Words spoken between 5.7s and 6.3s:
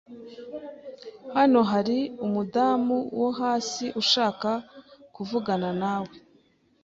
nawe